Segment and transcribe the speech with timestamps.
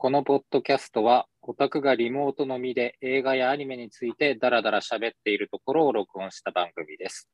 [0.00, 7.28] このポッドキャストは、オタクがリモートのみで映画やアニメについてダラダラ喋っているところを録音した番組です。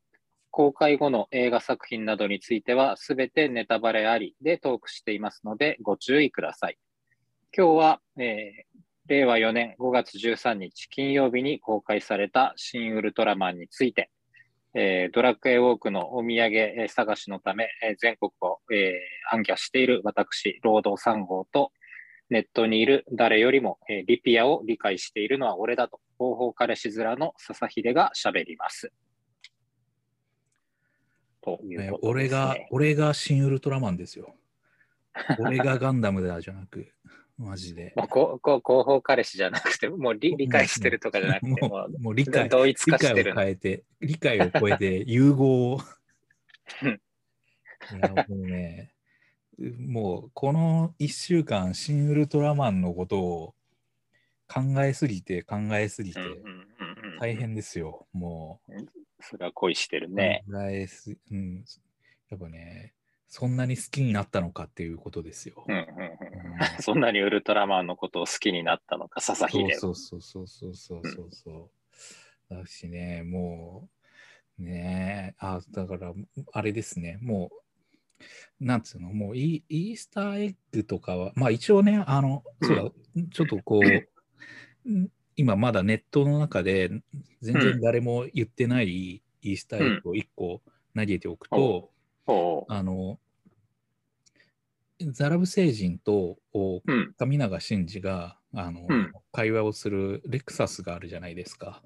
[0.51, 6.79] 公開後の映画作品などについては、すべてネタバレありでトークしていますので、ご注意ください。
[7.55, 14.11] 今日は、えー令和4年5月13日金曜日に公開された新ウルトラマンについて、
[14.73, 17.69] えードラクエウォークのお土産探しのため、
[18.01, 21.71] 全国を、えー、暗記している私、労働3号と、
[22.31, 28.93] ネットにいる誰よりも、えーリピアを理解しているのは俺だと、方法彼氏面の笹秀が喋ります。
[31.43, 34.35] というね俺が、俺が新ウルトラマンですよ。
[35.39, 36.93] 俺がガンダムだじゃなく、
[37.37, 37.93] マジで。
[37.97, 43.35] もうこ広報彼氏じゃなくて、もう理理解してるとかじゃなくて、ももううもう理解同一理解を化してる。
[43.35, 45.81] 変えて、理解を超えて融合を。
[46.83, 47.01] うん
[47.93, 48.95] いや、もうね、
[49.59, 53.55] もうこの1週間、新ウルトラマンのことを
[54.49, 56.21] 考えすぎて、考えすぎて
[57.21, 58.07] 大変ですよ。
[58.13, 58.73] もう。
[59.21, 60.45] それは恋してるね。
[60.51, 61.65] 考えす、うん。
[62.29, 62.95] やっぱね、
[63.29, 65.65] そんなに好きになったのかっていうことですよ。
[66.81, 69.71] そんなにウルトラマンのことを好きになったのか、笹秀は。
[69.75, 71.71] そうそうそうそうそうそうそ
[72.51, 72.55] う。
[72.55, 73.89] だしね、も
[74.59, 76.13] う、ねあ、だから、
[76.53, 77.64] あれですね、もう、
[78.61, 83.81] なんつうの、もうイイースターエッグとかは、まあ一応ね、あの、そうだ、ちょっとこ
[84.85, 86.91] う、ん今まだネットの中で
[87.41, 90.63] 全然誰も言ってないイースターエッグを1個
[90.95, 91.91] 投げておくと、
[92.69, 93.19] あの、
[95.11, 96.39] ザラブ星人と。
[97.19, 101.83] 神永真司があの、うん会話をするレクサスがあるじゃないですか。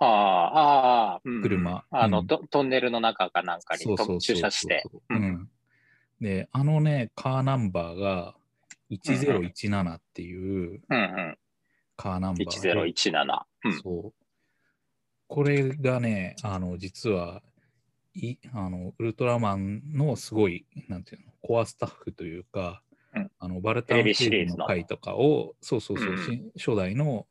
[0.00, 4.82] ああ、ああ、うん車あの、うんト、トンネルの中かなんかにそうそうそうと駐車して。
[5.10, 5.14] う。
[5.14, 5.48] ん。
[6.20, 8.34] で、あのね、カーナンバーが
[8.90, 11.38] 1017っていううんうん。
[11.96, 12.72] カーナンバーで。
[12.74, 13.42] 1017。
[13.64, 13.82] うん。
[13.82, 14.24] そう。
[15.28, 17.42] これがね、あの、実は、
[18.14, 22.82] いあのウルトラマンのすごい、なんていうの、コアスタッフというか、
[23.14, 26.16] うんあのバルタンテレビシリーズのの回とかを、そうそうそう、
[26.56, 27.26] 初代の、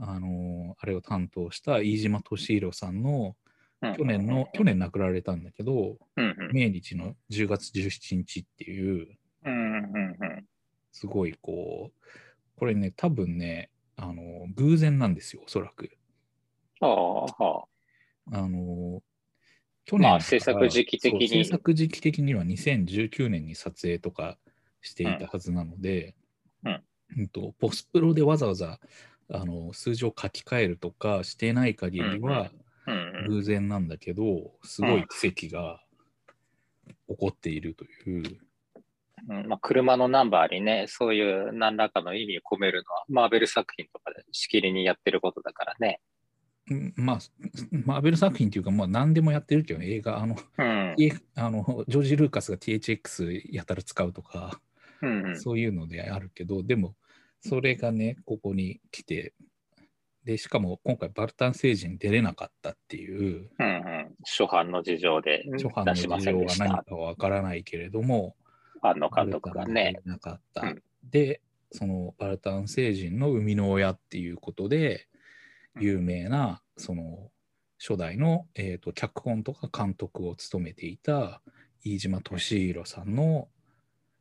[0.00, 3.36] あのあれを担当した飯島敏弘さんの、
[3.82, 3.96] うん。
[3.96, 6.52] 去年の、去年亡くなられたんだけど、うんうん。
[6.52, 9.08] 命日の10月17日っていう、
[9.44, 10.44] うんうんうん
[10.92, 12.08] すごいこう、
[12.56, 15.90] これね、多分ね、あの偶然なんですよ、おそらく。
[16.80, 17.64] ああ、は
[18.32, 18.48] あ。
[18.48, 19.02] の
[19.84, 21.28] 去まあ制作時期的に。
[21.28, 24.36] 制作時期的には2019年に撮影とか
[24.80, 26.14] していたはずなので、
[26.64, 26.82] うん。
[27.18, 28.78] うんとポスプロでわざわざ
[29.32, 32.50] あの数字を書き換えるとかしてない限りは。
[33.28, 35.80] 偶然なんだけど、すごい奇跡が
[37.08, 38.38] 起こっているという。
[39.28, 46.00] うんまあ、車のナンバーにね、そういう何らかの意味を込めるのは、マーベル作品とかでしきりにやってることだからね。
[46.70, 47.18] うんまあ、
[47.70, 50.96] マーベル作品っていうか、まあ、何でもやってるけどね、映画、あの、うん。
[51.34, 54.60] あのジョージ・ルーカスが THX やたら使うとか、
[55.02, 55.40] うんうん。
[55.40, 56.94] そういうのであるけど、でも、
[57.40, 59.34] それがね、ここに来て、
[60.24, 64.14] で、しかも今回、バルタン星人出れなかったっていう、うんうん。
[64.24, 66.64] 初版の事情で初版の出しま事情はせんでした。
[66.66, 68.36] 何かわからないけれども、
[68.82, 70.00] 庵野監督がね。
[70.04, 70.62] なかった。
[70.62, 71.40] うんで、
[71.72, 75.06] そのバルタン星人の生みの親っていうことで、
[75.78, 77.30] 有名な、その、
[77.78, 81.40] 初代の、えー、と脚本とか監督を務めていた
[81.82, 83.48] 飯島敏弘さんの、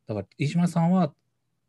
[0.08, 1.14] だから飯島さんは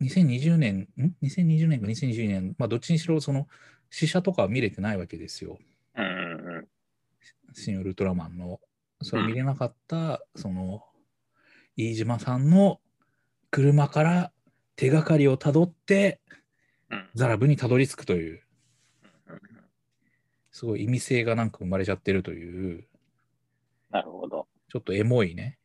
[0.00, 3.48] 2020年、ん ?2020 年か2022年、まあどっちにしろその
[3.90, 5.58] 試写とかは見れてないわけですよ。
[5.96, 6.68] うんうんうん。
[7.52, 8.60] 新ウルトラマンの。
[9.02, 10.84] それ見れなかった、その、
[11.76, 12.80] 飯島さんの
[13.50, 14.32] 車から
[14.76, 16.20] 手がかりをたどって、
[16.90, 18.42] うんザラブにたどり着くという、
[19.28, 19.40] うんうん
[20.52, 22.84] すごい意味性がなんか生まれちゃってるという、
[23.90, 24.46] なるほど。
[24.68, 25.58] ちょっとエモいね、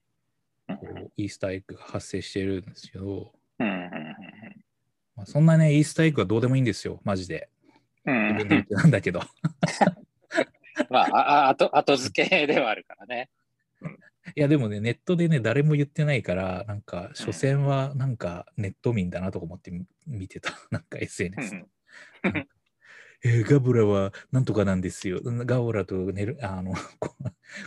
[0.69, 4.24] うんこうイースターエッグが発生してるんですけど、うんうん
[5.15, 7.49] まあ、そんなね、イースターエッグはどうでもいいんですよ、マジで。
[8.05, 9.21] うんなんだけど。
[10.89, 13.29] まあ、ああ後後付けではあるからね。
[14.35, 21.67] いや、でもね、ネットでね、誰も言ってないから、なんか、所詮はなんかネット民だなとか思ってみ見てた、 なんかうん SNS う。
[22.23, 22.45] なんか
[23.23, 25.19] えーガブラはなんとかなんですよ。
[25.23, 27.15] ガブラとネル、あの、 こ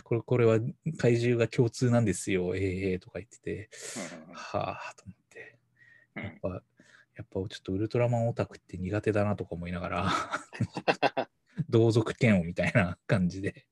[0.03, 0.59] これこれは
[0.97, 2.55] 怪獣が共通なんですよ。
[2.55, 3.69] ええとか言ってて、
[4.29, 5.57] んはあと思って。
[6.15, 6.63] うんやっぱ、
[7.19, 10.11] やっぱちょっとウルトラマンオタクって苦手だなとか思いながら、
[11.69, 13.65] 同族嫌悪みたいな感じで。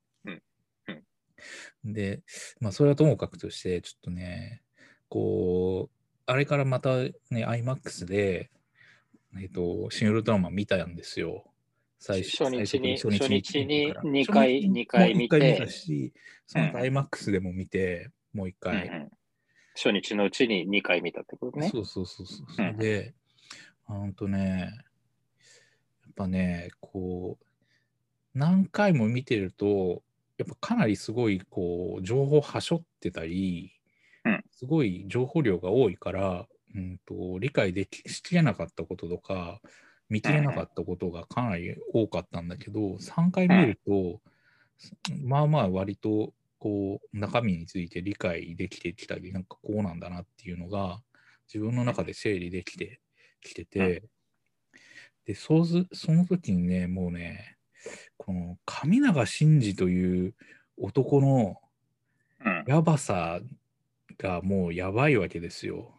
[1.85, 2.23] で、
[2.59, 4.63] まあ、それはともかくとして、ちょっとね、
[5.07, 8.51] こう、あれからまたね、IMAX で、
[9.39, 11.45] えっ、と、シン・ウルトラマン見たんですよ。
[11.99, 16.13] 最初日に最初日にから二回初日に二回見て見たし、
[16.45, 18.89] その後うん IMAX でも見て、もう一うんう回。
[18.89, 19.09] ん
[19.77, 21.69] 初日のうちに2回見たってことね。
[21.69, 22.51] そうそうそうそう。
[22.51, 23.13] そうで、
[23.87, 24.71] ほんとね、
[26.03, 27.45] やっぱね、こう、
[28.33, 30.03] 何回も見てると、
[30.37, 33.73] やっぱかなりすごい、こう、情報はしょってたり、
[34.25, 34.43] うん。
[34.51, 39.61] すごい情報量が多いから、うんと、理解できしきれなかったこととか、
[40.09, 44.21] 見切れなかったことがかなり多かったんだけど、3回見ると、
[45.23, 51.01] まあまあ割とこう中身について理解できてきたりなんかこうなんだなっていうのが
[51.47, 52.99] 自分の中で整理できて
[53.41, 54.03] きてて、
[55.25, 57.57] でそうずその時にねもうね
[58.17, 60.33] この神永真司という
[60.77, 61.61] 男の
[62.45, 62.63] うん。
[62.67, 63.39] やばさ
[64.17, 65.93] がもうやばいわけですよ。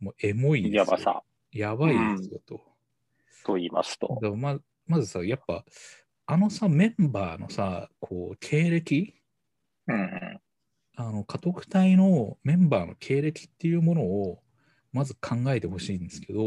[0.00, 1.22] もうエモいですよやばさ
[1.52, 2.62] やばいですよと。
[3.44, 4.18] と言いますと。
[4.36, 5.64] ままずさ、やっぱ、
[6.26, 9.14] あのさ、メンバーのさ、こう、経歴、
[9.86, 10.40] うんうん。
[10.96, 14.42] あの、家督隊のメンバーの経歴っていうものを、
[14.98, 16.42] まず考えてほしいんですけど、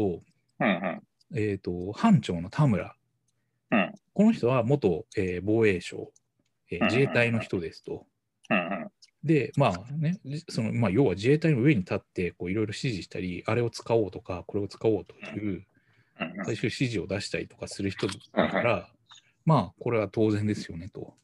[0.60, 0.68] うんう
[1.34, 1.38] ん。
[1.38, 2.94] えっ、と、班長の田村。
[3.70, 6.12] うんこの人は元、えー防衛省、
[6.70, 8.06] えー自衛隊の人ですと。
[8.50, 8.88] うんうん。
[9.24, 15.64] で、まあね、じそのまあ、要は自衛隊の上に立って、こういろいろ指示したり、あれを使おうとか、これを使おうという、
[16.44, 18.88] 最終指示を出したりとかする人だから、
[19.46, 21.14] まあ、これは当然ですよねと。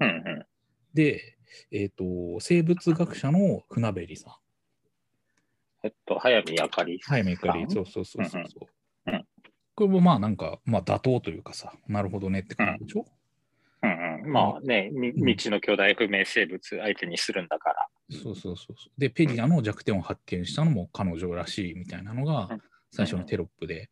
[0.00, 0.46] うんうん。
[0.92, 1.38] で、
[1.72, 2.04] えっ、と、
[2.40, 4.34] 生物学者の船べりさん。
[5.82, 7.14] えっと、早見あかりさん。
[7.14, 7.66] はい、メカリ。
[7.68, 8.68] そうそうそうそうそう。
[9.06, 9.24] うんうん
[9.78, 13.06] これもまあなんか、まあ妥当というかさ、なるほどねって感じでしょ、
[13.80, 14.32] うんうん。
[14.32, 17.88] まあね、み未知の巨大不明生物相手にするんだから。
[18.10, 19.00] そうそうそうそう。
[19.00, 23.88] で、ペディアの弱点を発見したのも彼女らしいみたいなのがうん最初のテロップで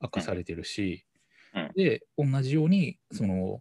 [0.00, 1.04] 明かされてるし、
[1.54, 3.60] うんで、同じように、その、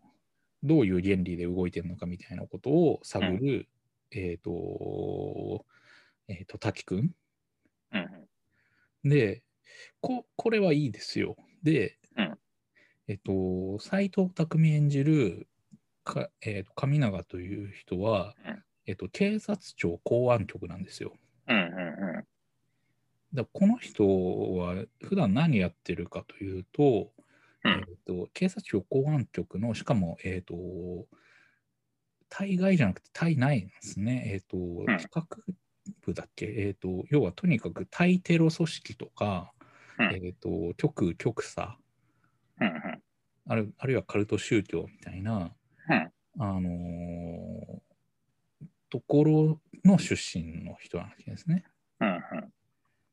[0.64, 3.68] どういう原理で動いてるのかみたいなことを探る、
[4.10, 5.66] えっ、と、
[6.28, 7.14] えっ、と、滝くんうんうん。
[9.04, 9.44] で
[10.02, 11.36] こ、これはいいですよ。
[11.64, 12.38] で、うん
[13.08, 15.48] えっと、斎藤工演じる
[16.04, 21.14] か、えっと上永という人は、うんえっと、警察庁公安局なんですよ。
[21.48, 22.26] うんうん
[23.32, 24.04] だからこの人
[24.58, 27.12] は普段何やってるかというと、
[27.64, 30.56] うんえっと警察庁公安局の、しかも、えっと、
[32.28, 34.32] 対外じゃなくて対内なんですね。
[34.34, 34.58] えっと、
[35.00, 35.26] 企画
[36.02, 39.52] 部だっけ、えっと、要はとにかく対テロ組織とか、
[39.98, 41.78] うんえっと、極極左
[42.62, 43.02] うんうん
[43.48, 45.52] ある、あるいはカルト宗教みたいな、
[45.90, 47.90] うんあのー
[48.90, 51.64] ところの出身の人なわけですね。
[52.00, 52.22] うんうん。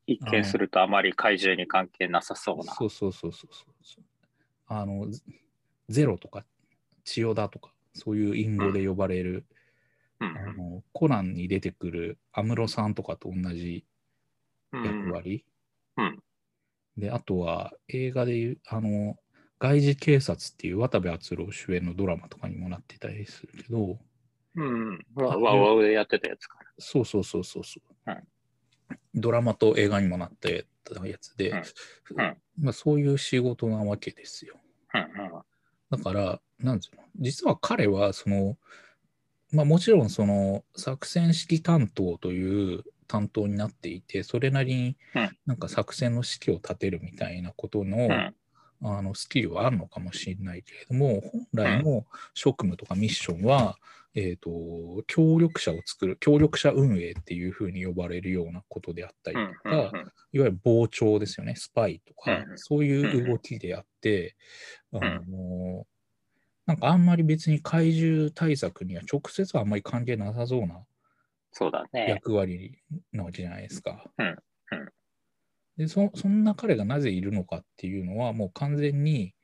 [0.06, 2.74] 一見するとあまり怪獣に関係なさそうな。
[2.74, 3.52] そうそうそうそう
[3.82, 4.04] そう。
[4.68, 5.20] あの、ゼ
[5.88, 6.44] ゼロとか、
[7.04, 9.55] 千代田とか、そういう隠語で呼ばれる、うん
[10.18, 13.84] あのコナンに出てくる安室さんとかと同じ
[14.72, 15.44] うん役割。
[15.96, 16.18] うん。
[16.96, 19.16] で、あとは映画でいう、あの、
[19.58, 23.98] 外事警察っていう渡部篤郎主演のドラマとかにもなってたりするけど、
[24.54, 25.06] うん。
[25.14, 26.58] わわわでやってたやつか。
[26.78, 28.22] そうそうそうそうそう、うん
[29.16, 30.62] ドラマと映画にもなったや
[31.18, 31.58] つで、うん。
[31.58, 32.36] うん。
[32.60, 34.56] まあ、そういう仕事なわけですよ。
[34.92, 35.00] ら。
[35.00, 35.42] うんうん。
[35.90, 38.56] だから、なんつうの、実は彼は、その、
[39.56, 45.36] まあもちろん、その、作戦指揮担当という担当になっていて、それなりにうん。
[45.46, 48.34] なんか作戦の指揮を立てるみたいなことの、うん。
[48.82, 53.78] あのスキルはあるのかもしれないけれども、本来の職務とかミッションは、
[54.14, 54.50] えっ、と、
[55.06, 64.36] 協力者を作る、協力者運営っていうふうに呼ばれるようなことであったりうんとか、いわゆる傍聴ですよね、スパイとか、うんそういう動きであって、
[64.92, 65.86] んあの
[66.66, 70.84] なんかあんまり別に怪獣対策には直接はあんまり関係なさそうな
[71.52, 72.06] そうだね。
[72.10, 72.78] 役割
[73.12, 74.04] なわけじゃないですか。
[74.18, 74.36] うんうん
[75.76, 79.34] でそそんな彼がなぜいるのかっていうのはもう完全に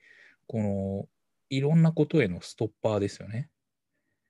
[0.47, 1.07] この
[1.51, 3.51] いろんなことへのストッパーですよね。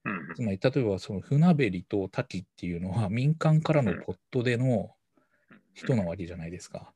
[0.04, 4.90] うんつまり例えばその船べりと滝っていうのは民間からのポットでの
[5.74, 6.92] 人なわけじゃないですか。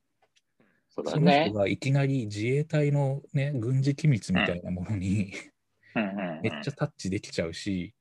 [0.89, 1.57] そうだそのね人。
[1.57, 5.31] がいきなり自衛隊の、ね、軍事機密みたいなものに
[6.41, 7.93] めっちゃタッチできちゃうし、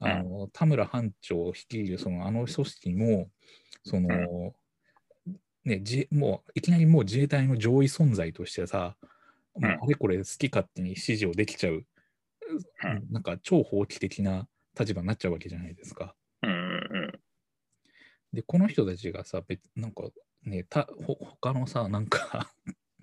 [0.00, 0.08] うん。
[0.08, 3.30] あの田村班長を率いるそのあの組織も
[3.84, 4.08] その、
[5.64, 8.96] ね、自もういきなりもう自衛隊の上位存在としてさ、
[9.56, 13.06] もうあれこれ好き勝手に指示をできちゃう、うん。
[13.10, 16.14] なんか超法規的な立場になっちゃうわけじゃないですか。
[18.32, 20.04] で、この人たちがさ、別なんか
[20.44, 22.50] ね、他のさ、なんか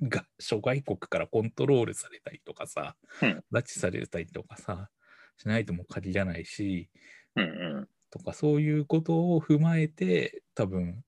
[0.01, 4.89] が諸外国からコントロールされたりとかさ、うん拉致されたりとかさ、
[5.37, 6.89] しないとも限らないし、
[7.35, 7.45] うんう
[7.81, 7.87] ん。
[8.09, 11.03] とかそういうことを踏まえて多分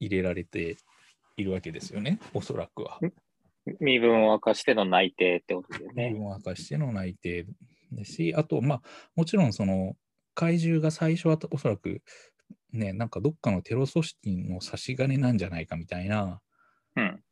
[0.00, 0.76] 入れられて
[1.36, 2.98] いるわけですよね、おそらくは。
[3.80, 6.10] 身分を明かしての内定ってことだよ身ね。
[6.10, 7.46] 分を明かしての内定
[7.92, 8.82] ですし、あと、まあ、
[9.14, 9.94] もちろんその
[10.34, 12.02] 怪獣が最初はおそらく
[12.72, 16.40] ね、なんかどっかのテロ組織の差し金なんじゃないかみたいな、
[16.96, 17.22] うん。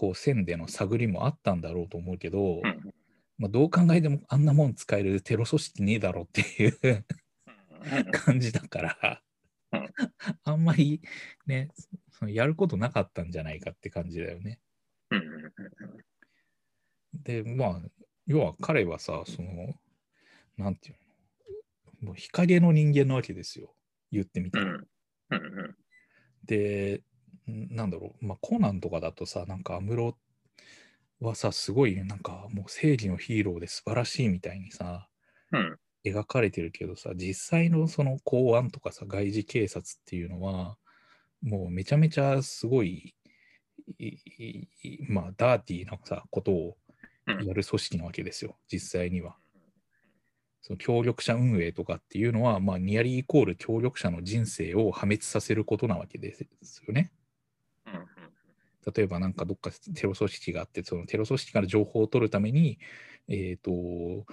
[0.00, 2.94] こう線での探りもあったんだろうと思うけど、うん。
[3.36, 7.04] まあ、どう考えてもあんなもん使えるテロ組織ねえだろっていう
[8.10, 9.22] 感じだから、
[9.72, 9.88] うん。
[10.44, 11.02] あんまり
[11.44, 11.68] ね、
[12.12, 14.58] そのやることなかったんじゃないかって感じだよね。
[17.12, 17.82] で、まあ、
[18.26, 19.74] 要は彼はさ、その、
[20.56, 20.96] なんていう
[22.04, 23.74] の、もう日陰の人間なわけですよ、
[24.10, 24.80] 言ってみたら。
[26.46, 27.02] で、ん
[27.70, 30.14] なんだろう、まあ、コナンとかだとさ、なんか安室
[31.20, 35.08] はさ、すごい、なんかもう正義のヒーローで素晴らしいみたいにさ、
[35.52, 40.78] うん描かれてるけどさ、実際のその公安とかさ、外事警察っていうのは、
[41.42, 43.14] もうめちゃめちゃすごい、
[45.08, 46.76] まあ、ダーティーなさ、ことを
[47.26, 49.36] うんやる組織なわけですよ、実際には。
[50.62, 57.12] その協力者運営とかっていうのは、まあ、ニアリーイコール協力者の人生を破滅させることなわけですよね。
[58.94, 62.78] 例えばなんかどっかテロ組織があって、そのテロ組織から情報を取るために、
[63.28, 64.24] えっ、と、オ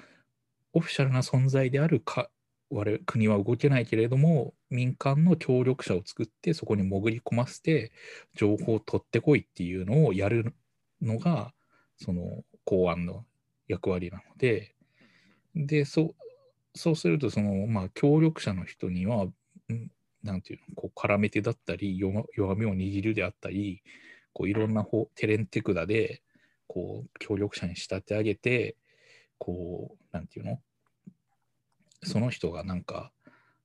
[0.80, 2.30] フィシャルな存在であるか
[2.70, 7.92] 我々国は動けないけれども、民間の協力者を作って、そこに潜り込ませて、
[8.36, 10.54] 情報を取ってこいっていうのをやる
[11.01, 11.54] のが、
[11.98, 13.25] その公安の
[13.68, 14.75] 役割なので、
[15.56, 16.16] で、そう
[16.75, 19.34] そうすると、その、まあ、協力者の人には、ん
[20.24, 23.82] なんていうの、こう絡め手だったり、弱弱みを握るであったり、
[24.38, 26.22] こういろんな方テレンテクダで、
[26.67, 28.75] こう、協力者に仕立て上げて、
[29.39, 30.62] こう、なんていうの？
[32.03, 33.12] その人がなんか、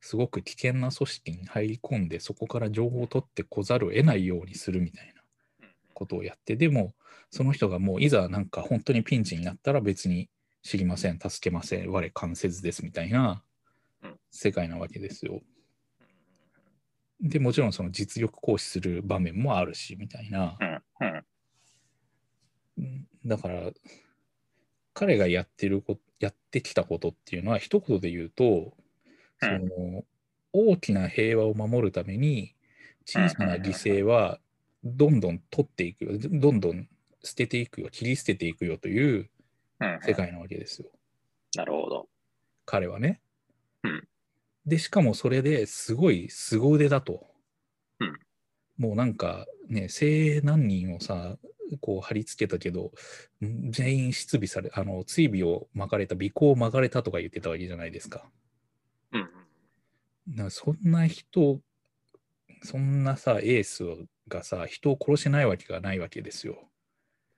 [0.01, 5.13] すごく危険な組織に入り込んで、そこから情報を取ってこざるを得ないようにするみたい
[5.61, 6.95] なことをやって、でも、
[7.31, 10.31] その人がもういざなんか本当にピンチになったら別に
[10.63, 13.45] 知りません、助けません、我関せずですみたいな
[14.03, 14.17] うん。
[14.31, 15.43] 世界なわけですよ。
[17.23, 20.59] で、もちろんその実力行使する場面もあるし、みたいな。
[20.61, 21.25] うん
[23.25, 23.71] だから、
[24.95, 28.77] 彼がやってるこやってきたことっていうのは、一言で言うと、
[29.41, 30.05] その
[30.53, 32.55] 大きな平和を守るために、
[33.07, 34.41] 小さな犠牲は
[34.85, 36.89] どんどん取っていくよ、どんどん
[37.23, 39.31] 捨てていくよ、切り捨てていくよという
[39.81, 40.89] うん世界なわけですよ。
[41.55, 42.09] なるほど。
[42.65, 43.21] 彼はね。
[43.85, 44.09] うん
[44.67, 47.27] で、しかもそれですごい凄腕だと。
[48.01, 48.23] うん
[48.79, 51.37] もうなんかね、精鋭何人をさ、
[51.81, 52.93] こう貼り付けたけど、
[53.45, 58.31] ん全員失尾され、あの、追尾を巻かれた、尾行を巻かれたとか言ってたわけじゃないですか。
[59.13, 59.29] うん
[60.29, 61.61] だからそんな人、
[62.63, 63.85] そんなさ、エース
[64.29, 66.69] がさ、人を殺せないわけがないわけですよ。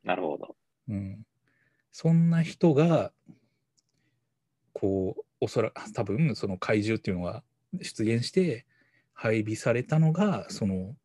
[0.05, 0.57] なるほど。
[0.89, 1.23] うん、
[1.93, 3.13] そんな人が、
[4.73, 7.43] こう、おそらく、多分、その怪獣っていうのが
[7.83, 8.65] 出現して、
[9.13, 10.97] 配備されたのが、その、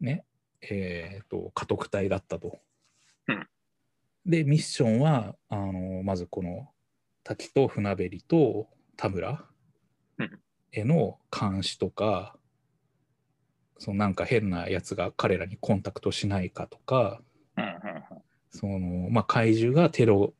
[0.00, 0.24] ね、
[0.60, 2.60] えっ、と、家督隊だったと。
[3.26, 3.48] うん。
[4.24, 6.68] で、ミッションは、あの、まずこの、
[7.24, 9.44] 滝と船べりと田村
[10.18, 10.40] うん。
[10.70, 12.36] への監視とか、
[13.78, 17.20] そのなんか変なやつが彼らにコンタクトしないかとか、
[17.56, 17.72] うんうん。
[18.48, 20.34] そのまあ、怪獣がテロ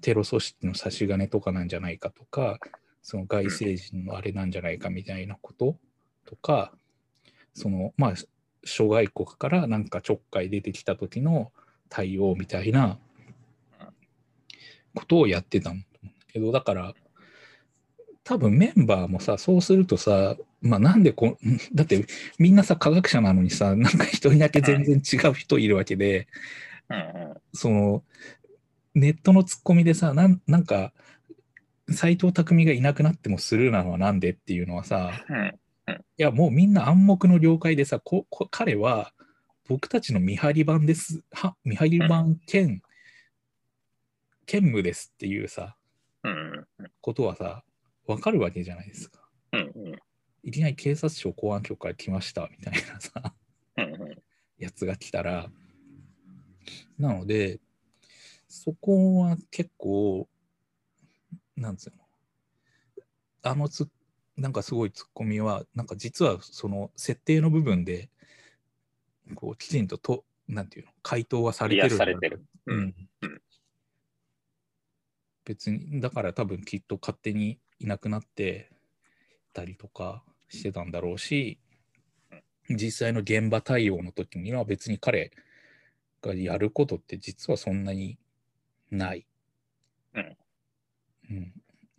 [0.00, 2.58] テロ組織の差し金とかなんじゃないかとか、
[3.02, 5.76] その外星人のあれなんじゃないかみたいなこと
[6.24, 6.72] とか、
[7.54, 8.14] そのまあ、
[8.64, 11.52] 諸外国からなんかちょっかい出てきた時の
[11.88, 12.98] 対応みたいな
[14.94, 15.84] ことをやってたんだ
[16.32, 16.94] けど、だから、
[18.24, 21.38] 多分メンバーもさ、そうするとさ、まあなんでこ、
[21.72, 22.04] だって
[22.38, 26.26] みんなさ、科学者なのにさ、なんか一人だけ全然違う人いるわけで、
[26.88, 27.00] うんう
[27.34, 27.34] ん。
[27.52, 28.02] その
[28.96, 30.92] ネットのツッコミでさなんなんか
[31.90, 35.54] 斎藤工がいなくなってもスルーなのはなんでっていうのはさうん
[36.18, 39.12] いやもうみんな暗黙の了解でさここ彼は
[39.68, 42.82] 僕たちの見張り番ですは見張り番兼
[44.46, 45.76] 兼務ですっていうさ
[46.24, 46.66] うん。
[47.00, 47.62] ことはさ
[48.06, 49.20] 分かるわけじゃないですか。
[49.52, 49.98] うんうん。
[50.42, 53.34] いきなり警察庁公安局から来ましたみたいなさ
[53.76, 54.18] うんうん。
[54.58, 55.50] やつが来たら、
[56.98, 57.60] なので、
[58.48, 60.28] そこは結構、
[61.56, 61.96] なんつうの、
[63.42, 63.88] あのつ、
[64.36, 68.10] なんかすごいツッコミは、なんか実はその設定の部分で、
[69.34, 71.88] こうきちんととなんていうの、回答はされてる。
[71.88, 72.44] 癒されてる。
[72.66, 72.94] うん。
[73.22, 73.42] うん
[75.44, 78.68] 別に、だから多分きっと勝手にいなくなって
[79.52, 81.60] たりとかしてたんだろうし、
[82.68, 85.30] 実際の現場対応の時には別に彼
[86.20, 88.18] がやることって実はそんなに
[88.90, 89.26] ない。
[90.14, 90.36] うん
[91.30, 91.52] うん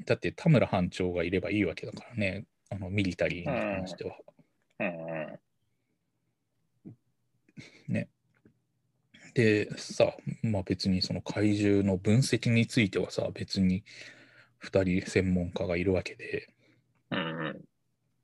[0.05, 4.15] だって田村班長がいればいいわけだからね、あのミリタリーに関しては。
[4.79, 4.91] うんう
[7.91, 7.93] ん。
[7.93, 8.09] ね。
[9.33, 13.83] でさ、まあ別にその怪獣の分析についてはさ、別に
[14.59, 16.47] 2人専門家がいるわけで、
[17.11, 17.61] うんうん。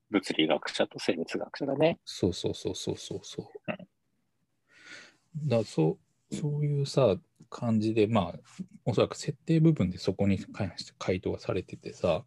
[0.09, 1.99] 物理学者と生物学者だね。
[2.05, 5.49] そうそうそうそうそうそううん。
[5.49, 5.97] だそう
[6.33, 7.17] そういうさ、
[7.49, 8.39] 感じで、まあ、
[8.85, 12.23] おそらく設定部分でそこに関して回答がされててさ、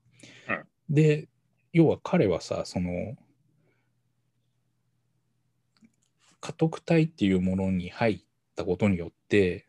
[0.48, 0.94] うん。
[0.94, 1.28] で、
[1.72, 3.16] 要は彼はさ、その、
[6.40, 8.20] 家督隊っていうものに入っ
[8.54, 9.66] たことによって、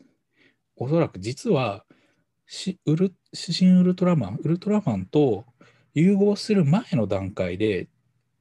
[0.76, 1.84] おそらく実は
[2.46, 5.46] しウル、新ウルトラマン、ウルトラマンと
[5.96, 7.90] 融合する前の段階で、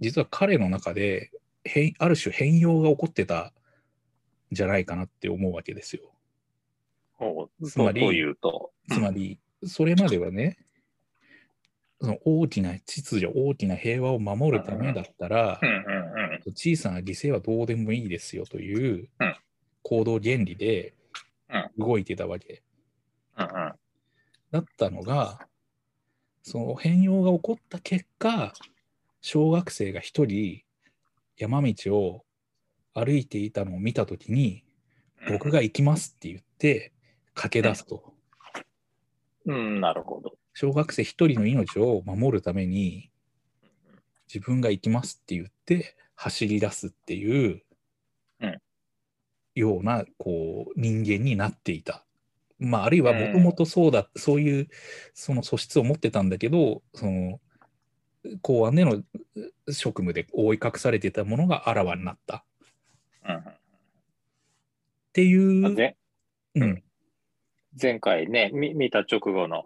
[0.01, 1.31] 実は彼の中で
[1.65, 3.53] 変ある種変容が起こってたん
[4.53, 6.13] じゃないかなって思うわけですよ。
[7.65, 8.01] つまり
[8.89, 10.59] つまり、それまではね、
[12.01, 15.59] その大きな秩序、大きな平和を守るためだったら
[16.55, 19.37] 小さな犠牲はどうでもいいですよといううん。
[19.83, 20.95] 行動原理で
[21.79, 22.63] 動いてたわけ。
[24.51, 25.49] だったのが、
[26.43, 28.53] その変容が起こった結果、
[29.21, 30.63] 小学生が一人
[31.37, 32.26] 山道を
[32.97, 34.65] 歩いていたのを見たときに、
[35.27, 35.33] うん。
[35.35, 36.93] 僕が行きますって言って
[37.35, 38.15] 駆け出すと。
[39.45, 40.35] うん、なるほど。
[40.55, 43.11] 小学生一人の命を守るために
[44.33, 47.63] 自分が行きますって言って走り出すっていう
[48.41, 48.59] うん
[49.55, 52.05] ようなこう人間になっていた。
[52.59, 54.69] まあ、あるいはもともとそうだ、そういう
[55.13, 57.39] その素質を持ってたんだけどその
[58.41, 59.03] 公安での
[59.69, 62.45] 職務で覆い隠されてたものがあらわになった
[63.33, 63.57] っうん
[65.13, 65.69] ていう。
[65.71, 65.77] ん、
[66.55, 66.83] う、ん、
[67.81, 69.65] 前回ね、み見た直後の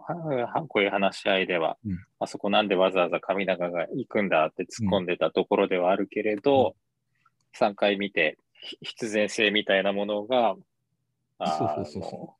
[0.67, 1.97] こういう話し合いでは、うん。
[2.19, 6.75] あそこなんでわざわざ神永が行くんだって突っ込んでたところではあるけれど、
[7.57, 10.55] 3回見て、ひ必然性みたいなものが、
[11.43, 12.37] そうそうそうそも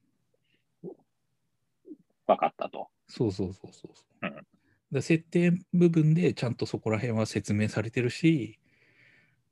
[0.84, 0.88] う。
[2.28, 2.88] 分かったと。
[3.08, 4.28] そうそうそうそうそう。
[4.28, 4.48] うん。
[4.92, 8.60] で設定部分でちゃんとそこら辺は説明されてるし、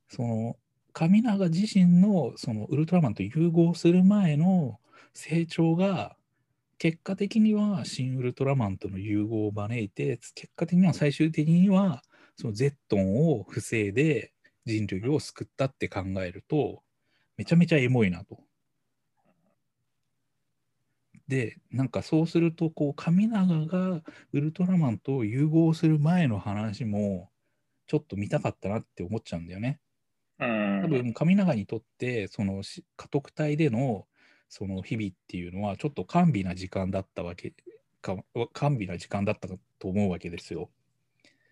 [0.08, 0.56] その
[0.92, 4.78] 神永自身のそのウルトラマンと融合する前の
[5.14, 6.16] 成長が
[6.78, 12.02] 結果的には新ウルトラマンとの融合を招いて結果的には最終的には
[12.36, 14.32] そのゼットンを防いで
[14.64, 16.82] 人類を救ったって考えると
[17.36, 18.38] めちゃめちゃエモいなと。
[21.28, 27.30] でなんかそうするとこう神永がウルトラマンと融合する前の話も
[27.86, 29.80] ちょっと見たかったなって思っちゃうんだよね。
[30.40, 30.82] うん。
[30.82, 34.06] 多分神永にとってそのし家督隊での
[34.48, 37.54] その日々っていうのはちょっと甘美な時間だったわけ
[38.02, 38.16] か
[38.52, 40.70] 甘美な時間だったと思うわけですよ。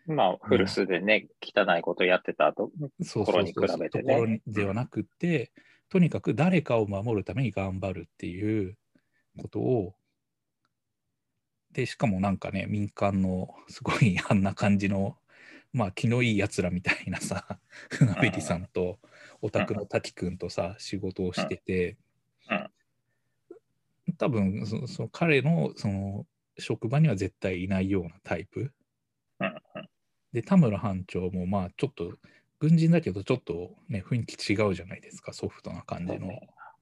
[0.07, 2.71] まあ、古巣でね、汚いことやってたと。
[3.25, 5.53] ころに比べてねところではなくって、
[5.91, 8.79] とにかく誰かを守るために頑張るっていう
[9.39, 9.95] ことを
[11.73, 15.17] でしかもなんかね民間のすごいあんな感じの
[15.73, 17.59] まあ気のいいやつらみたいなさ
[17.91, 18.99] 船べりさんと
[19.43, 21.97] オタクの滝くんとさ仕事をしてて
[24.17, 26.27] 多分そその彼のその
[26.59, 28.73] 職場には絶対いないようなタイプ。
[29.41, 29.55] うん。
[30.33, 32.13] で田村班長もまあちょっと
[32.59, 36.29] 軍人だけどちょっとね雰囲気違うじゃないですかソフトな感じの。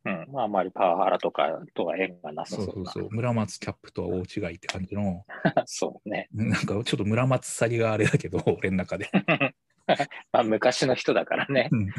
[0.07, 0.33] うん。
[0.33, 2.73] まあ、あまりパワハラとかとは縁がなさそうな。
[2.73, 5.25] そうそう村松キャップとは大違いって感じの
[5.67, 6.29] そうね。
[6.33, 9.11] なんかちょっと村松さりがあれだけど 俺の中で
[10.33, 11.69] まあ、昔の人だからね。
[11.73, 11.91] うん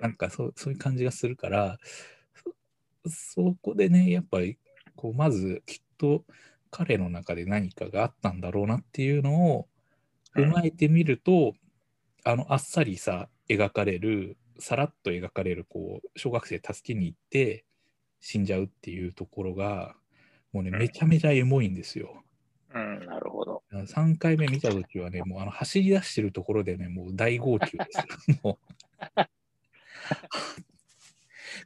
[0.00, 1.78] なんかそうそういう感じがするから
[3.04, 4.58] そそこでねやっぱり
[4.96, 6.24] こうまずきっと
[6.72, 9.68] 彼の中で何かがあったんだろうなっていうのを
[10.34, 11.54] 踏まえてみると、
[12.24, 17.64] あのあっさりさ描かれるさらっと描かれるこう小学生助けに行って
[18.20, 19.94] 死んじゃうっていうところが
[20.52, 22.22] もうねうんめちゃめちゃエモいんですよ。
[22.74, 23.62] うん、なるほど。
[23.72, 28.04] 3回目見たときはね、もうあの走り出してるところでね、もう大号泣ですよ。
[28.44, 28.58] も
[29.16, 29.26] う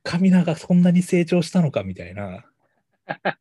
[0.02, 2.44] 神永そんなに成長したのかみたいな。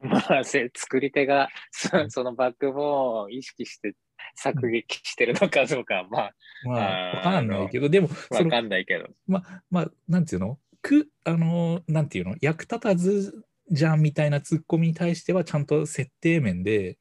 [0.00, 3.94] まあ、せ作り手がそそのバックボーンを意識して
[4.36, 6.30] 作劇してるのかどうかは、ま
[6.64, 9.08] まあ、あーわかんないけど、でも、あ、わかんないけど。
[9.26, 10.58] まあ、まあ、なんていうの？
[10.82, 16.98] く、あの、なんていうの、役立たずじゃんみたいなツッコミに対しては、ちゃんと設定面で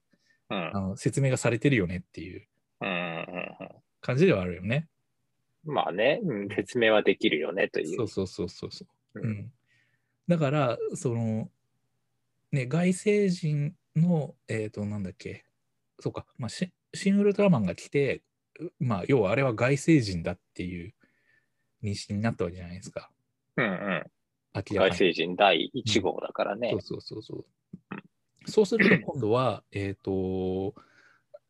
[0.50, 0.78] うん。
[0.78, 2.48] あの説明がされてるよねっていう。
[2.82, 3.26] うんうん
[4.02, 4.88] 感じではあるよね。
[5.65, 7.95] うんまあね、うん説明はできるよねという。
[7.98, 9.19] そうそうそうそうそう。
[9.19, 9.32] ううん。
[9.32, 9.52] ん、
[10.28, 11.50] だから、その、
[12.52, 15.43] ね、外星人の、えっ、と、なんだっけ、
[16.00, 18.22] そうか、まあ、シシン・ウルトラマンが来て、
[18.60, 20.94] うまあ、要はあれは外星人だっていう
[21.84, 23.10] 認識になったわけじゃないですか。
[23.58, 23.72] うんうん。
[23.72, 24.02] 明
[24.56, 24.92] ら外かに。
[24.92, 26.82] 星人第1号だからねそう。
[26.82, 27.46] そうそうそう。
[28.48, 30.74] そうすると今度は、えっと、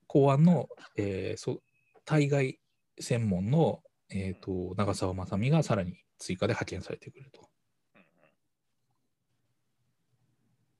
[0.07, 1.61] 公安の、えーそう
[2.05, 2.59] 対外
[2.99, 7.49] 専門の、えー、と長澤まさみがさらに追加で派遣されてくると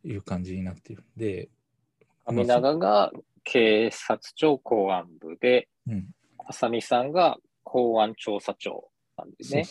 [0.08, 1.50] いう感じになってるんで、
[2.28, 3.12] 上長が
[3.46, 6.10] 警察庁公安部で、うん、
[6.48, 9.66] 浅見さんが公安調査庁なんですね。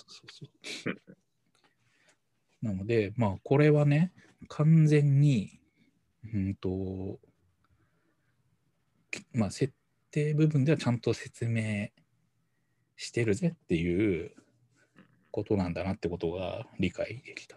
[2.62, 4.12] なので、まあ、これはね、
[4.48, 5.60] 完全に、
[6.32, 7.18] うんと、
[9.10, 9.74] きまあ、設
[10.10, 11.88] 定部分ではちゃんと説明
[12.96, 14.32] してるぜっていう
[15.30, 17.56] ことなんだなってことが理解できた。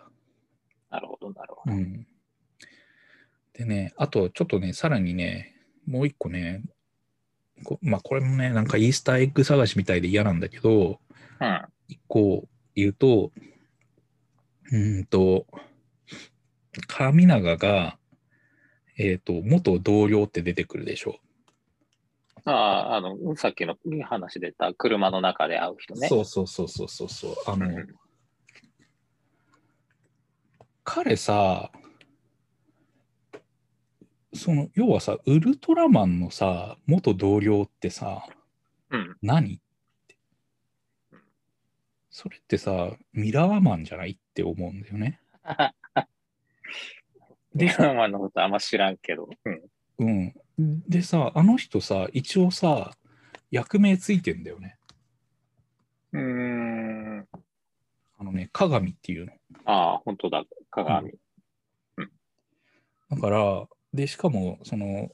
[0.89, 1.75] なるほど、なるほど。
[1.75, 2.07] うん。
[3.53, 5.56] でね、あとちょっとね、さらにね、
[5.87, 6.63] もう一個ね、
[7.63, 10.99] こまあ、これもね、なんかイースターエッグ探しみたいで嫌なんだけど、
[11.39, 11.65] うん。
[11.87, 13.31] 一個言うと、
[14.71, 15.47] うーんと、
[16.87, 17.97] 神永が、
[18.99, 21.19] えっ、と、元同僚って出てくるでしょ。
[22.45, 26.07] ああ、あの、さっきの話出た車の中で会う人ね。
[26.07, 27.35] そうそうそうそうそうそう。
[27.47, 27.87] あの、うん
[30.89, 31.69] 彼さ、
[34.37, 38.25] その、要はさ、ウルトラマンのさ、元同僚ってさ、
[38.89, 39.17] うん。
[39.21, 39.55] 何？
[39.55, 39.59] っ
[40.07, 40.15] て
[42.09, 45.19] それってさ、ミラーマンじゃないって思うんだよね。
[47.53, 49.29] で、マのことあんま知らんけど。
[49.97, 50.33] うん。
[50.57, 50.81] うん。
[50.87, 52.91] でさ、あの人さ、一応さ、
[53.51, 54.77] 役名ついてんだよね。
[56.13, 57.27] うーん。
[58.19, 59.33] あのね、鏡っていうの。
[59.65, 60.43] ああ、本当だ。
[60.69, 61.11] 鏡。
[63.09, 65.09] だから、で、しかも、その、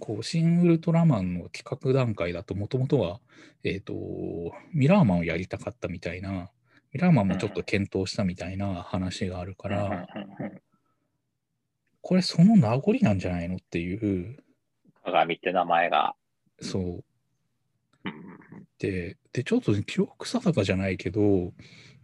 [0.00, 3.20] こう、シン・ウルトラマンの企画段階だと、もともとは、
[3.62, 3.94] えっ、と、
[4.72, 6.50] ミラーマンをやりたかったみたいな、
[6.92, 10.08] ミラーマンもちょっと検討したみたいな話があるから、
[12.00, 14.42] これその名残なんじゃないのっていう、
[15.04, 16.16] 鏡って名前が。
[16.60, 17.04] そう。
[18.80, 21.52] で、で、ちょっと記憶定かじゃないけど、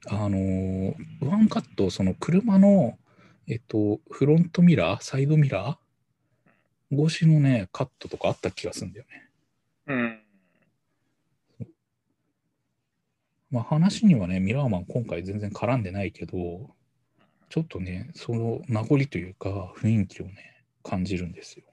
[0.07, 2.99] あのーワンカット、その車の、
[3.49, 5.84] えっと、フロントミラー、サイドミラー
[6.93, 9.29] 越しのね、カットとかあった気がするんだよね。
[9.87, 10.21] うん。
[13.51, 16.75] まあ話にはね、ミラーマン今回全然絡んでないけど、
[17.49, 21.65] ちょっとね、その名残というか、雰囲気をね、感じるんですよ。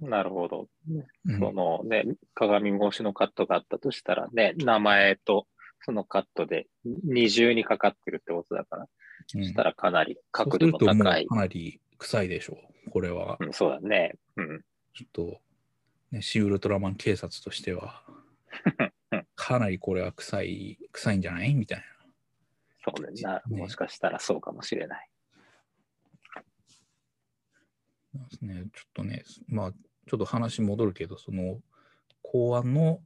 [0.00, 0.68] なるほど。
[0.88, 5.46] うんそのね、鏡越しのカットがあったとしたらね、名前と
[5.80, 8.88] そのカットで二重にかかってるってことだから、うん
[9.26, 11.24] そしたらかなり角度の高い。
[11.24, 13.36] うかなり臭いでしょう、これは。
[13.40, 14.14] うん、そうだね。
[14.36, 14.64] うん。
[14.94, 15.40] ちょっと、
[16.12, 18.04] ね、シン・ウルトラマン警察としては
[19.10, 21.82] うん、 かなりこれは臭い、臭いんじゃないみたい
[22.84, 23.42] そうねな。
[23.46, 25.10] ねもしかしたらそうかもしれない。
[28.12, 28.20] な。
[28.20, 31.60] なんですね、ちょっとね、まあ、ちょっと話戻るけど、その、
[32.22, 33.02] 公安の、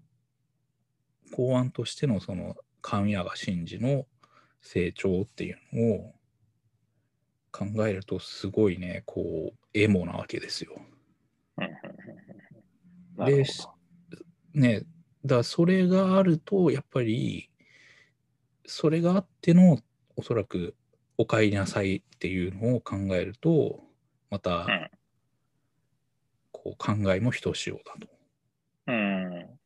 [1.32, 4.06] 公安としてのその、神谷真司の
[4.60, 6.14] 成長っていうのを
[7.50, 10.80] 考えると、すごいね、こう、エモなわけですよ。
[13.18, 13.74] でほ
[14.54, 14.80] ね、
[15.24, 17.50] だからそれがあると、やっぱり、
[18.66, 19.78] それがあっての、
[20.16, 20.76] おそらく、
[21.16, 23.80] お帰りなさいっていうのを考えると、
[24.30, 24.90] また、うん
[26.50, 28.06] こう考えもひとしおだと。
[28.06, 28.08] ど。
[28.88, 29.34] うん。
[29.34, 29.58] うん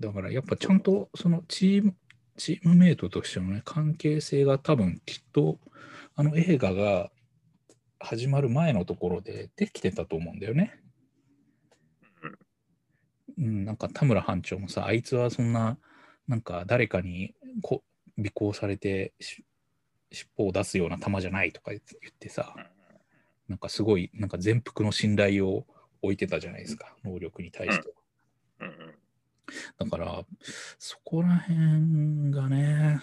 [0.00, 1.94] だからやっぱちゃんとそのチーム、
[2.40, 5.58] チームメイトとしてのね、関係性が多分きっと、
[6.16, 7.10] あの映画が
[7.98, 10.80] 始まる前のところでできてたと思うんだよね。
[13.36, 15.76] うん、なんか田村班長もさ、あいつはそんな、
[16.28, 17.84] なんか誰かにこ
[18.18, 19.44] 尾行されてし
[20.10, 21.82] 尻尾を出すような球じゃないとか言っ
[22.18, 22.54] てさ、
[23.48, 25.66] なんかすごい、なんか全幅の信頼を
[26.00, 27.99] 置いてたじゃないですか、能力に対して。
[29.78, 30.24] だから、
[30.78, 33.00] そこら辺がね、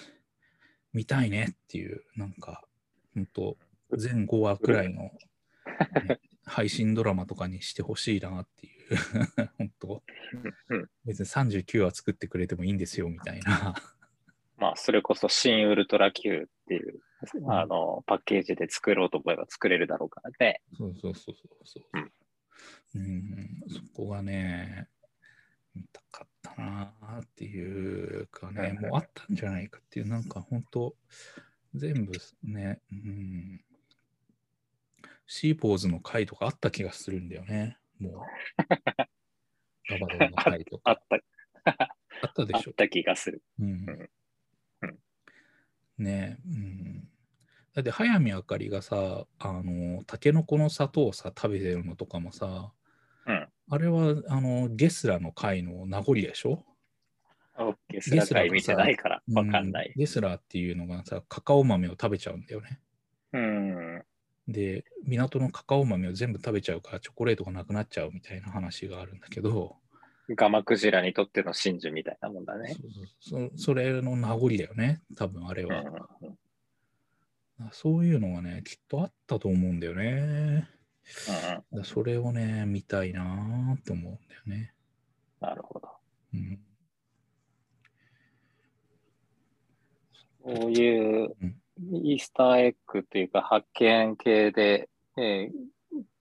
[0.94, 2.64] 見たいねっていう、なんか、
[3.14, 3.58] ほんと、
[3.96, 5.12] 全5話くらいの、ね
[6.48, 10.04] 配信ドラマとかにしてほしいなっていう、本当
[10.70, 13.76] うん別に39話作ってくれてもいいんですよみたいな。
[14.58, 17.02] まあそれこそ新ウルトラ Q っていう、
[17.42, 20.62] んあの、パッケージで作ろうと思えば作れるだろうからね。
[20.78, 22.10] そうそうそうそうそう。
[22.96, 24.88] うん、そこがね、
[25.76, 30.96] 見たかったなーっていうかね、うんもうあったんじゃないかっていう、なんか本当、
[31.76, 32.12] 全部
[32.44, 33.62] ね、うん、
[35.26, 38.14] シーポーズの回とかあった気がするんだよね、もう。
[39.90, 40.92] ガバドンの回とか。
[40.92, 41.74] あった、
[42.24, 42.70] あったでしょ。
[42.70, 43.42] あった気がする。
[43.60, 45.00] うんうんうん
[45.98, 47.10] ねえ、うん。
[47.74, 52.77] だって早見あかりがさ、あの、タケノコの砂糖をさ、食べてるのとかもさ、うん
[53.70, 56.64] あれは、あの、ゲスラの回の名残でしょ？
[57.60, 59.92] オッケー、スラ回見てないからわかんない。
[59.96, 62.82] うゲスラっていうのがさ、カカオ豆を食べちゃうんだよね。
[63.34, 64.04] うん。
[64.48, 69.76] で、港のカカオ豆を全部食べちゃうから、チョコレートがなくなっちゃうみたいな話があるんだけど、
[70.30, 72.76] ガマクジラにとっての真珠みたいなもんだね。
[72.80, 76.10] そうそうそそれの名残だよね、多分あれうんは。
[77.72, 80.70] そういうのがね、きっとあったと思うんだよね。
[81.72, 84.74] うんそれをね、見たいなーって思うんだよね。
[85.40, 85.90] なるほど。
[86.34, 86.60] うん。
[90.46, 91.56] そういううん
[92.04, 95.68] イースターエッグっていうか発見系で、えー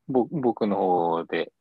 [0.08, 1.52] ぼ僕の方で、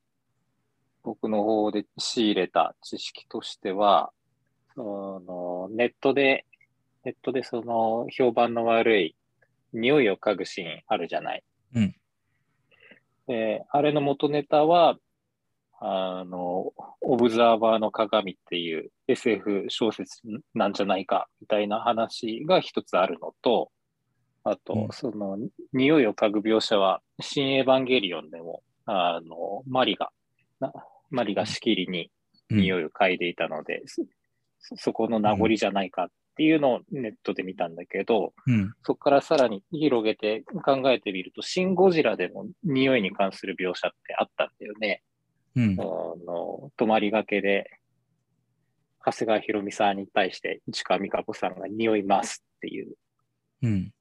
[1.03, 4.11] 僕の方で仕入れた知識としては、
[4.75, 6.45] そのネットで、
[7.03, 9.15] ネットでその評判の悪い
[9.73, 11.43] 匂いを嗅ぐシーンあるじゃない。
[11.73, 11.95] うん
[13.27, 14.97] であれの元ネタは、
[15.79, 20.21] あの、オブザーバーの鏡っていう SF 小説
[20.53, 23.71] なんじゃないかみたいな話が一つあるのと、
[24.43, 25.37] あと、うんその、
[25.73, 30.11] 匂いを嗅ぐ描写は、新エヴァンゲリオンでも、あの、マリが、
[30.59, 30.71] な
[31.09, 32.11] マリがしきりに
[32.49, 32.83] 匂い。
[32.83, 38.73] いを嗅いでいたので、そそこの名残じゃないかっていうのをネットで見たんだけど、うん。
[38.83, 45.01] そこからさらに広げて考えてみると、シン・ゴジラでも匂いに関する描写ってあったんだよね。
[45.55, 45.83] うんあ。
[45.83, 47.69] の、泊まりがけで、
[49.05, 52.95] 長谷川博美さんに対して市川美香子さんが匂いますっていう
[53.61, 53.91] うん。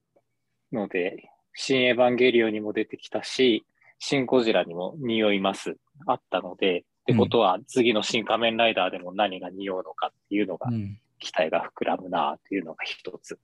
[0.72, 3.64] ので、新エヴァンゲリオンにも出てきたし、
[3.98, 10.98] シン・ゴジラにも匂いますあったので、ってことは次の新仮面ライダーでも何が匂うのかっていうのがうん。
[11.24, 13.38] 期待が膨らむなっていうのが一つ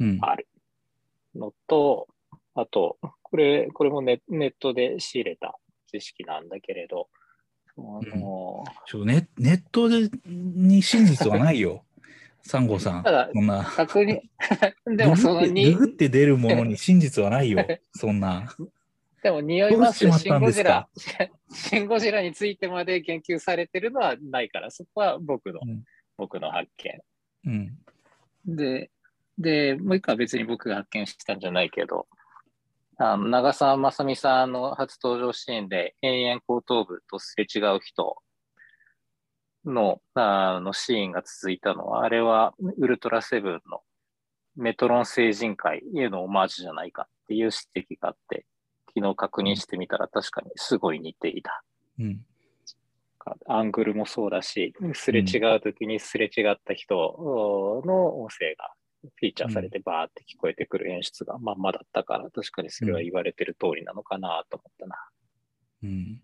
[0.00, 0.18] うん。
[0.22, 0.48] ある
[1.36, 2.08] のと、
[2.54, 7.08] あと、これ、これもネネットで仕入れた知識なんだけれど、
[7.76, 7.80] あ
[8.16, 11.84] の、ちょネネットでに真実はないよ。
[12.42, 13.02] サンゴさん。
[13.02, 13.62] ただそんな。
[13.62, 14.22] 確認、
[14.96, 17.64] でもそのグググ、グって出るものに真実はないよ。
[17.92, 18.48] そんな。
[19.22, 20.88] でも匂いますどうしちまったんシン・ゴジラ、
[21.52, 25.84] シン・ゴジラについてまで言及されてるのはないから、そこは僕の、うん
[26.20, 27.00] 僕の発見。
[27.46, 27.78] うん。
[28.46, 28.90] で、
[29.38, 32.06] で、もう一個は別に僕が発見したんじゃないけど、
[32.98, 38.16] あの長澤まさみさんの初登場シーンで、延々後頭部とすれ違う人
[39.64, 43.80] のあのシーンが続いたのは、あれはウルトラセブンの
[44.56, 48.44] メトロン星人会へのオマージュじゃないかっていう指摘があって、
[48.94, 51.62] 昨日確認してみたら確かにすごい似ていた。
[51.98, 52.20] うん。
[53.46, 56.94] アングルもそうだし、すれ違うときにすれ違った人
[57.84, 64.96] の音声がフィーチャーされてバーって聞こえてくる演出がまんまだったから、確かにそれは言われてる通りなのかなと思ったな、
[65.82, 66.22] うん。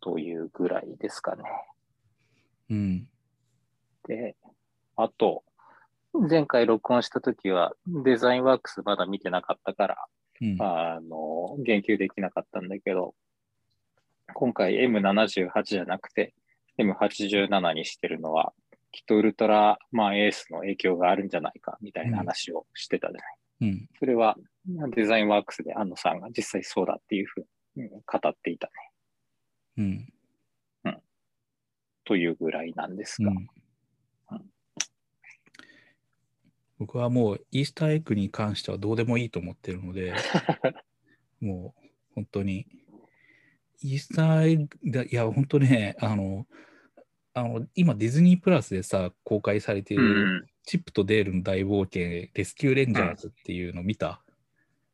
[0.00, 1.42] というぐらいですかね。
[2.70, 3.08] うん。
[4.06, 4.36] で、
[4.96, 5.44] あと、
[6.12, 10.06] 前回録音したときはデザインワークスまだ見てなかったから、
[10.40, 10.56] うん。
[10.60, 13.14] あの、言及できなかったんだけど、
[14.34, 16.34] 今回 M78 じゃなくて
[16.78, 18.52] M87 にしてるのは、
[18.92, 23.72] きっとウルトラマンエースの影響があるんじゃないかみたいな話をしてたじゃない。
[23.72, 23.88] うん。
[23.98, 24.36] それは
[24.94, 27.40] デザインワークスで安野さんが実際そうだっていうふう
[27.76, 28.72] にうん語っていたね。
[29.76, 30.12] うん。
[32.04, 33.30] というぐらいなんですが。
[33.30, 33.48] うん。
[36.78, 40.14] 僕はもうイースターエッグに関してはどうでもいいと思ってるので、
[41.40, 42.66] もう本当に、
[43.80, 46.46] イースターエッグだ、いや、本当ね、あの、
[47.34, 54.22] あの今ディズニープラスでさ、公開されている、チップとデールの大冒険、レスキューレンジャーズっていうの見た、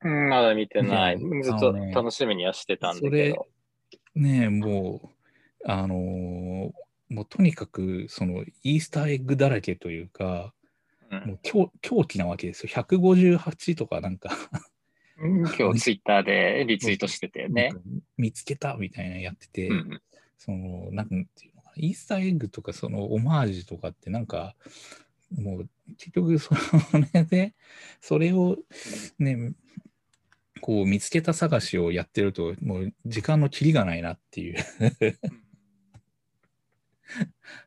[0.02, 1.18] うん、まだ見てない。
[1.18, 3.46] ずっと楽しみにはしてたんだそれけど。
[4.14, 5.12] ねえ、も
[5.66, 6.70] う、あのー
[7.10, 10.54] もうとにかく、その、イースターエッグだらけというか、
[11.10, 12.70] うんもう狂狂気なわけですよ。
[12.72, 14.60] 158とかなんかうん
[15.24, 17.72] 今日ツイッターでリツイートしてたよね
[18.18, 20.00] 見つけたみたいなのやってて、うん
[20.44, 24.54] その、なんていうのかな、イースターエッグとか、その、オマージュとかってなんか、
[25.34, 26.54] もう結局そ
[27.14, 27.54] れで、
[28.02, 28.58] それを
[29.18, 29.54] ね、
[30.60, 34.58] こう見つけた探しをやってると、もう時間のキリがないなっていう。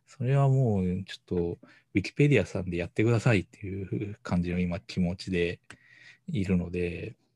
[0.06, 1.58] それはもうちょっと、
[1.94, 5.60] ウィキペディアさんでやってくださいっていう感じの今気持ちで
[6.28, 7.27] いるので、僕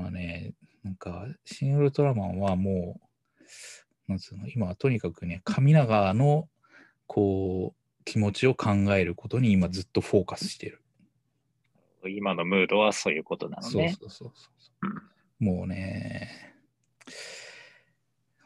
[0.00, 3.00] はね、なんか、シン・ウルトラマンはも
[4.08, 6.48] う、なんつうの、今はとにかくね、神長の、
[7.06, 10.80] こう、気持ちを考えることに今ずっとフォーカスしてる。
[12.08, 13.96] 今のムードはそういうことなのね。
[13.98, 14.70] そうそうそうそ
[15.40, 15.44] う。
[15.44, 16.54] もうね、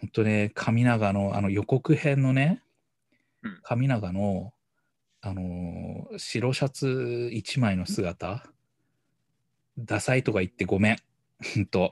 [0.00, 2.62] 本当ね、神長のあの予告編のね
[3.42, 4.52] うん、神長の、
[5.20, 8.46] あのー白シャツ一枚の姿、
[9.78, 10.96] ダサいとか言ってごめん。
[11.70, 11.90] と。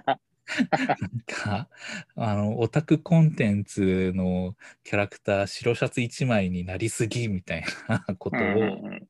[0.00, 1.68] なんか、
[2.16, 9.08] あの、オタクコンテンツのキャラクター、白シャツ一枚になりすぎみたいなことうんをうんうん。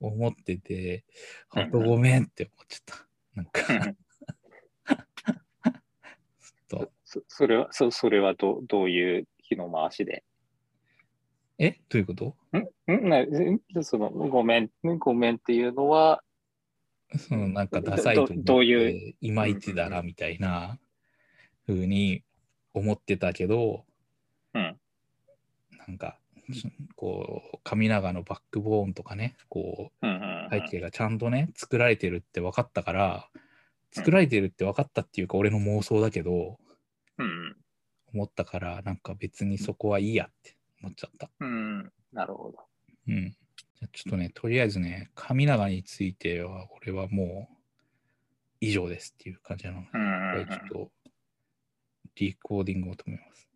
[0.00, 1.04] 思ってて、
[1.54, 1.70] うんほん。
[1.70, 3.06] とごめんって思っちゃった。
[3.34, 3.94] なんか、
[6.68, 6.92] と。
[7.04, 10.24] そそれは、そそれはどどういう日の回しで？
[11.58, 11.80] え？
[11.88, 12.36] どういうこと？
[12.92, 13.08] ん？
[13.08, 13.24] な
[13.82, 16.22] そのごめん、ごめんっていうのは、
[17.18, 19.14] そのなんかダサいと思ってど どういう？
[19.20, 20.78] いまいちだなみたいな
[21.66, 22.22] 風に
[22.72, 23.84] 思ってたけど、
[24.54, 24.80] うん
[25.86, 26.18] なんか
[26.96, 30.06] こう神長のバックボーンとかねこう
[30.50, 33.28] 背景がちゃんとね作られてるって分かったから
[33.92, 36.58] 作られてるって分かったっていうか俺の妄想だけど
[37.18, 37.56] うん
[38.12, 41.30] 思ったからなんか別にそこはいいやって思っちゃった。
[41.40, 42.58] うん、なるほど。
[43.08, 43.36] うん。
[43.88, 47.56] ちょっとね、とりあえずね、神長については、俺はもう
[48.60, 50.90] 以上ですっていう感じなので、ちょっと
[52.16, 53.49] リコーディングを止めます。